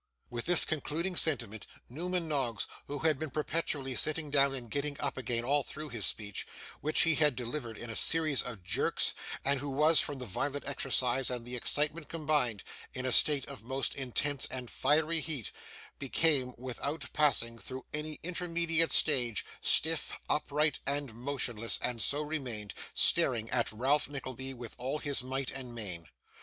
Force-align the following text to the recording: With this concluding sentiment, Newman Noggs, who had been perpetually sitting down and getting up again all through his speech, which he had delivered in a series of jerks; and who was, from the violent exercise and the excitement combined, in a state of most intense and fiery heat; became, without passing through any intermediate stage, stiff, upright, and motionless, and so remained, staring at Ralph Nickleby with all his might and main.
With 0.31 0.45
this 0.45 0.65
concluding 0.65 1.15
sentiment, 1.15 1.67
Newman 1.87 2.27
Noggs, 2.27 2.65
who 2.87 2.97
had 2.97 3.19
been 3.19 3.29
perpetually 3.29 3.93
sitting 3.93 4.31
down 4.31 4.55
and 4.55 4.67
getting 4.71 4.99
up 4.99 5.15
again 5.15 5.43
all 5.43 5.61
through 5.61 5.89
his 5.89 6.07
speech, 6.07 6.47
which 6.79 7.01
he 7.01 7.13
had 7.13 7.35
delivered 7.35 7.77
in 7.77 7.91
a 7.91 7.95
series 7.95 8.41
of 8.41 8.63
jerks; 8.63 9.13
and 9.45 9.59
who 9.59 9.69
was, 9.69 9.99
from 9.99 10.17
the 10.17 10.25
violent 10.25 10.67
exercise 10.67 11.29
and 11.29 11.45
the 11.45 11.55
excitement 11.55 12.09
combined, 12.09 12.63
in 12.95 13.05
a 13.05 13.11
state 13.11 13.45
of 13.45 13.63
most 13.63 13.93
intense 13.93 14.47
and 14.47 14.71
fiery 14.71 15.19
heat; 15.21 15.51
became, 15.99 16.55
without 16.57 17.13
passing 17.13 17.59
through 17.59 17.85
any 17.93 18.19
intermediate 18.23 18.91
stage, 18.91 19.45
stiff, 19.61 20.13
upright, 20.27 20.79
and 20.87 21.13
motionless, 21.13 21.77
and 21.79 22.01
so 22.01 22.23
remained, 22.23 22.73
staring 22.95 23.51
at 23.51 23.71
Ralph 23.71 24.09
Nickleby 24.09 24.55
with 24.55 24.73
all 24.79 24.97
his 24.97 25.21
might 25.21 25.51
and 25.51 25.75
main. 25.75 26.07